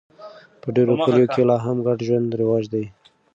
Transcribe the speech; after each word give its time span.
په 0.61 0.67
ډېرو 0.75 0.93
کلیو 1.05 1.27
کې 1.33 1.41
لا 1.49 1.57
هم 1.65 1.77
ګډ 1.85 1.99
ژوند 2.07 2.29
رواج 2.39 2.63
دی. 2.73 2.85